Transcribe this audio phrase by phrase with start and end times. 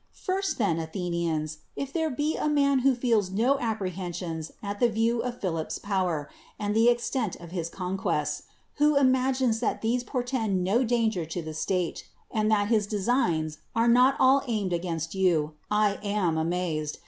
[0.17, 5.21] First, then, Athenians, if there be a man who feels no a})i»rehensions at the view
[5.21, 6.27] of Philip's power,
[6.57, 8.41] and the extent of his concjuests,
[8.77, 13.87] who imagines that these portend no danger to the state, or that his designs are
[13.87, 15.15] not all aimed 111 THE WORLD'S FAMOUS ORATIONS against
[16.15, 16.97] you, I am amazed